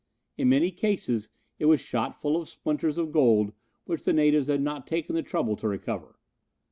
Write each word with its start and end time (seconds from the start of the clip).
In 0.35 0.49
many 0.49 0.71
cases 0.71 1.29
it 1.59 1.65
was 1.65 1.79
shot 1.79 2.19
full 2.19 2.35
of 2.41 2.49
splinters 2.49 2.97
of 2.97 3.11
gold 3.11 3.53
which 3.85 4.03
the 4.03 4.13
natives 4.13 4.47
had 4.47 4.59
not 4.63 4.87
taken 4.87 5.13
the 5.13 5.21
trouble 5.21 5.55
to 5.57 5.67
recover. 5.67 6.17